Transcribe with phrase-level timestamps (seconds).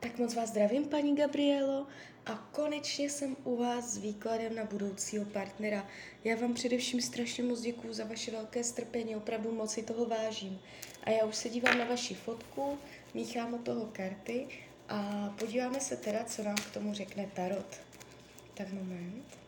[0.00, 1.86] Tak moc vás zdravím, paní Gabrielo,
[2.26, 5.86] a konečně jsem u vás s výkladem na budoucího partnera.
[6.24, 10.60] Já vám především strašně moc děkuju za vaše velké strpení, opravdu moc si toho vážím.
[11.04, 12.78] A já už se dívám na vaši fotku,
[13.14, 14.46] míchám od toho karty
[14.88, 17.80] a podíváme se teda, co nám k tomu řekne Tarot.
[18.54, 19.47] Tak moment.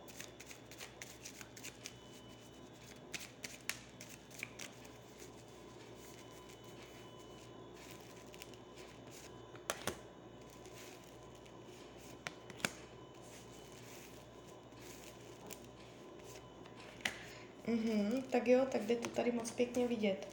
[17.70, 20.28] Mm-hmm, tak jo, tak jde to tady moc pěkně vidět.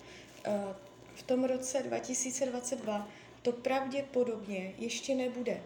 [0.47, 0.53] Uh,
[1.15, 3.07] v tom roce 2022
[3.41, 5.61] to pravděpodobně ještě nebude.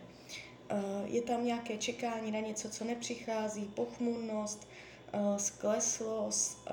[0.71, 4.67] Uh, je tam nějaké čekání na něco, co nepřichází, pochmurnost,
[5.13, 6.67] uh, skleslost,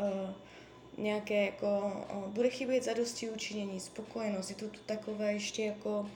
[0.99, 1.93] nějaké jako,
[2.27, 6.11] bude chybět zadosti učinění, spokojenost, je to tu takové ještě jako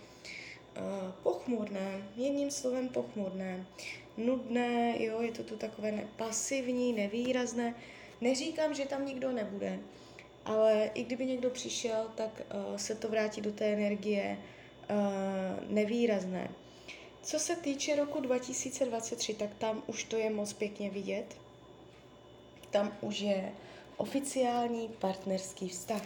[1.22, 3.66] pochmurné, jedním slovem pochmurné,
[4.16, 7.74] nudné, jo, je to tu takové pasivní, nevýrazné,
[8.22, 9.78] Neříkám, že tam nikdo nebude,
[10.44, 16.50] ale i kdyby někdo přišel, tak uh, se to vrátí do té energie uh, nevýrazné.
[17.22, 21.36] Co se týče roku 2023, tak tam už to je moc pěkně vidět.
[22.70, 23.52] Tam už je
[23.96, 26.02] oficiální partnerský vztah.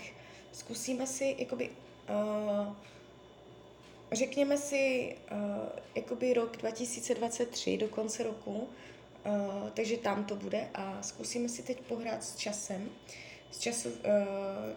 [0.52, 2.74] Zkusíme si, jakoby, uh,
[4.12, 5.38] řekněme si, uh,
[5.94, 8.68] jakoby rok 2023 do konce roku,
[9.26, 12.90] Uh, takže tam to bude a zkusíme si teď pohrát s časem,
[13.50, 13.96] s, času, uh,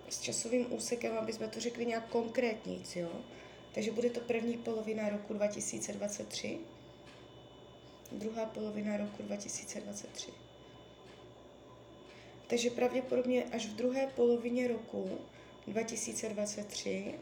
[0.10, 3.10] s časovým úsekem, aby jsme to řekli nějak konkrétníc, jo.
[3.74, 6.58] Takže bude to první polovina roku 2023,
[8.12, 10.32] druhá polovina roku 2023.
[12.48, 15.20] Takže pravděpodobně až v druhé polovině roku
[15.68, 17.14] 2023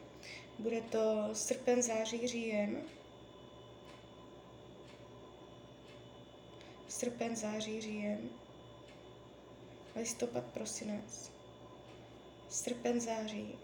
[0.59, 2.81] bude to srpen, září, říjen,
[6.97, 8.19] srpen, září, říjen,
[9.95, 11.31] listopad, prosinec,
[12.49, 13.55] srpen, září,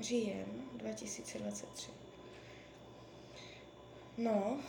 [0.00, 1.90] říjen 2023.
[4.18, 4.60] No,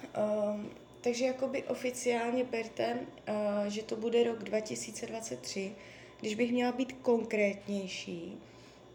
[0.54, 5.76] um, takže jakoby oficiálně berte, uh, že to bude rok 2023.
[6.20, 8.38] Když bych měla být konkrétnější,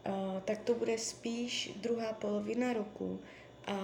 [0.07, 3.19] uh, tak to bude spíš druhá polovina roku,
[3.67, 3.75] a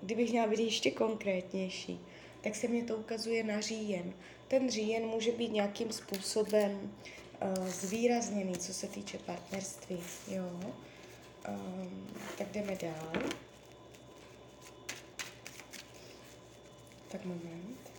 [0.00, 2.00] kdybych měla být ještě konkrétnější,
[2.40, 4.12] tak se mě to ukazuje na říjen.
[4.48, 6.92] Ten říjen může být nějakým způsobem
[7.58, 10.00] uh, zvýrazněný, co se týče partnerství.
[10.28, 10.60] Jo?
[11.48, 12.06] Um,
[12.38, 13.12] tak jdeme dál.
[17.08, 17.93] Tak moment.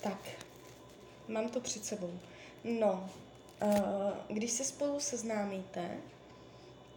[0.00, 0.18] Tak,
[1.28, 2.10] mám to před sebou.
[2.64, 3.10] No,
[3.62, 5.90] uh, když se spolu seznámíte,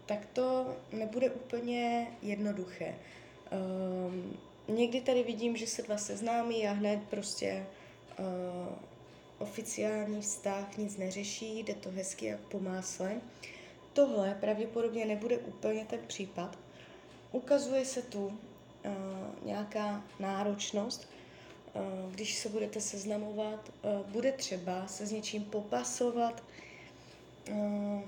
[0.06, 2.96] tak to nebude úplně jednoduché.
[4.68, 7.66] Uh, někdy tady vidím, že se dva seznámí a hned prostě
[8.20, 8.76] uh,
[9.40, 13.22] oficiální vztah nic neřeší, jde to hezky jak po másle.
[13.94, 16.58] Tohle pravděpodobně nebude úplně ten případ.
[17.32, 18.40] Ukazuje se tu
[19.44, 21.21] nějaká náročnost, Eh,
[22.12, 26.44] když se budete seznamovat, eh, bude třeba se s něčím popasovat.
[27.48, 28.02] Eh,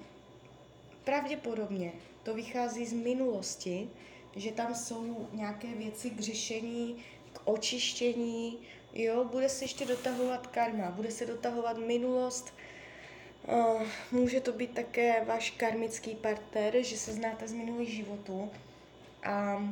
[1.04, 1.92] pravděpodobně
[2.24, 3.90] to vychází z minulosti,
[4.36, 7.04] že tam jsou nějaké věci k řešení,
[7.34, 8.58] k očištění,
[8.94, 12.54] jo, bude se ještě dotahovat karma, bude se dotahovat minulost,
[14.12, 18.52] může to být také váš karmický partner, že se znáte z minulých životů.
[19.24, 19.64] A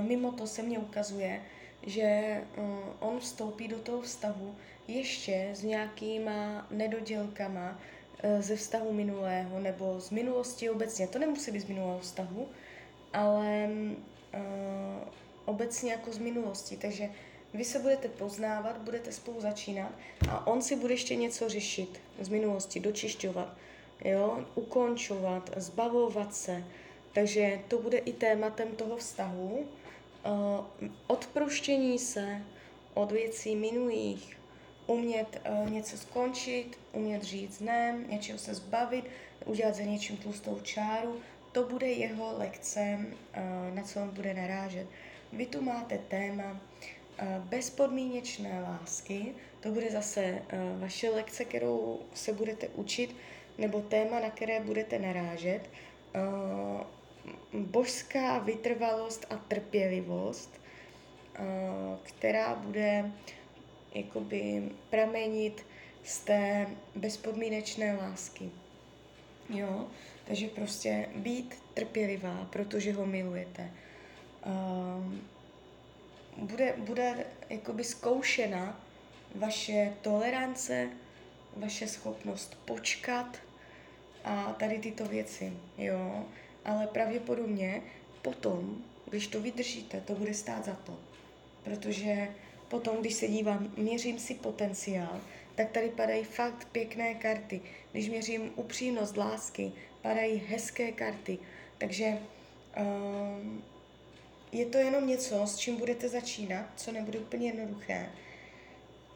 [0.00, 1.42] mimo to se mně ukazuje,
[1.82, 2.64] že uh,
[3.00, 4.54] on vstoupí do toho vztahu
[4.88, 7.70] ještě s nějakýma nedodělkama
[8.24, 11.08] uh, ze vztahu minulého nebo z minulosti obecně.
[11.08, 12.48] To nemusí být z minulého vztahu,
[13.12, 13.68] ale
[14.34, 15.08] uh,
[15.44, 16.76] obecně jako z minulosti.
[16.76, 17.08] Takže
[17.54, 19.92] vy se budete poznávat, budete spolu začínat
[20.30, 23.56] a on si bude ještě něco řešit z minulosti, dočišťovat,
[24.04, 26.64] jo, ukončovat, zbavovat se.
[27.12, 29.66] Takže to bude i tématem toho vztahu
[31.06, 32.42] odproštění se
[32.94, 34.36] od věcí minulých,
[34.86, 39.04] umět uh, něco skončit, umět říct ne, něčeho se zbavit,
[39.44, 41.16] udělat za něčím tlustou čáru,
[41.52, 44.86] to bude jeho lekce, uh, na co on bude narážet.
[45.32, 46.60] Vy tu máte téma
[47.38, 50.42] bezpodmínečné lásky, to bude zase
[50.78, 53.16] vaše lekce, kterou se budete učit,
[53.58, 55.60] nebo téma, na které budete narážet.
[57.52, 60.60] Božská vytrvalost a trpělivost,
[62.02, 63.12] která bude
[63.94, 65.66] jakoby pramenit
[66.04, 68.50] z té bezpodmínečné lásky.
[69.50, 69.86] Jo,
[70.24, 73.70] takže prostě být trpělivá, protože ho milujete.
[74.46, 75.28] Um,
[76.36, 78.80] bude, bude jakoby zkoušena
[79.34, 80.88] vaše tolerance,
[81.56, 83.36] vaše schopnost počkat
[84.24, 86.24] a tady tyto věci, jo.
[86.66, 87.82] Ale pravděpodobně
[88.22, 90.98] potom, když to vydržíte, to bude stát za to.
[91.64, 92.28] Protože
[92.68, 95.20] potom, když se dívám, měřím si potenciál,
[95.54, 97.60] tak tady padají fakt pěkné karty.
[97.92, 99.72] Když měřím upřímnost lásky,
[100.02, 101.38] padají hezké karty.
[101.78, 102.18] Takže
[102.80, 103.62] um,
[104.52, 108.08] je to jenom něco, s čím budete začínat, co nebude úplně jednoduché.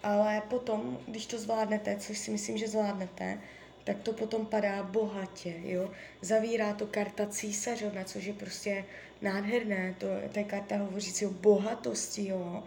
[0.03, 3.41] Ale potom, když to zvládnete, což si myslím, že zvládnete,
[3.85, 5.91] tak to potom padá bohatě, jo.
[6.21, 8.85] Zavírá to karta císařovna, což je prostě
[9.23, 12.63] nádherné, to, to je karta hovořící o bohatosti, jo.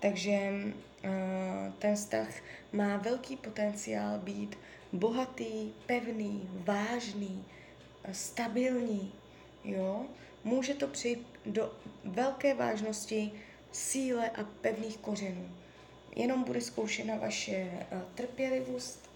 [0.00, 0.50] Takže
[1.04, 2.28] uh, ten vztah
[2.72, 4.58] má velký potenciál být
[4.92, 7.44] bohatý, pevný, vážný,
[8.12, 9.12] stabilní,
[9.64, 10.04] jo.
[10.44, 11.72] Může to přijít do
[12.04, 13.32] velké vážnosti,
[13.72, 15.48] síle a pevných kořenů.
[16.16, 19.09] Jenom bude zkoušena vaše uh, trpělivost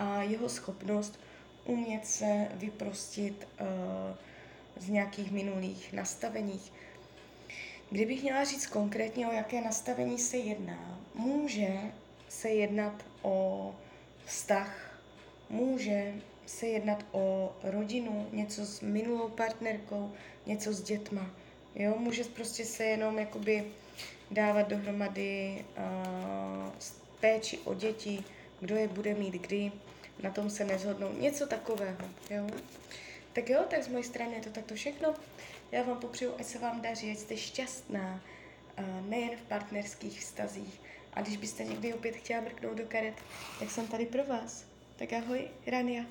[0.00, 1.20] a jeho schopnost
[1.64, 3.66] umět se vyprostit uh,
[4.76, 6.72] z nějakých minulých nastaveních,
[7.90, 11.68] Kdybych měla říct konkrétně, o jaké nastavení se jedná, může
[12.28, 13.74] se jednat o
[14.24, 15.00] vztah,
[15.50, 16.14] může
[16.46, 20.12] se jednat o rodinu, něco s minulou partnerkou,
[20.46, 21.30] něco s dětma.
[21.74, 23.64] Jo, může prostě se jenom jakoby
[24.30, 26.72] dávat dohromady uh,
[27.20, 28.24] péči o děti,
[28.60, 29.72] kdo je bude mít kdy,
[30.22, 32.46] na tom se nezhodnou, něco takového, jo.
[33.32, 35.14] Tak jo, tak z mojej strany je to takto všechno.
[35.72, 38.20] Já vám popřeju, ať se vám daří, ať jste šťastná,
[39.08, 40.80] nejen v partnerských vztazích.
[41.12, 43.14] A když byste někdy opět chtěla mrknout do karet,
[43.58, 44.64] tak jsem tady pro vás.
[44.96, 46.04] Tak ahoj, Rania.